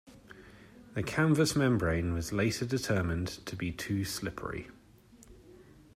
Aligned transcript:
The 0.95 1.03
canvas 1.03 1.55
membrane 1.55 2.11
was 2.15 2.33
later 2.33 2.65
determined 2.65 3.27
to 3.45 3.55
be 3.55 3.71
too 3.71 4.03
slippery. 4.03 4.67